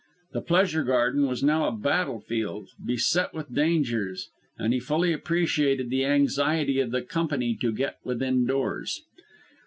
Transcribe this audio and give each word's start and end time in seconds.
The 0.33 0.41
pleasure 0.41 0.83
garden 0.83 1.27
was 1.27 1.43
now 1.43 1.67
a 1.67 1.71
battlefield, 1.71 2.69
beset 2.83 3.35
with 3.35 3.53
dangers, 3.53 4.31
and 4.57 4.73
he 4.73 4.79
fully 4.79 5.13
appreciated 5.13 5.91
the 5.91 6.05
anxiety 6.05 6.79
of 6.79 6.89
the 6.89 7.03
company 7.03 7.55
to 7.61 7.71
get 7.71 7.97
within 8.03 8.47
doors. 8.47 9.03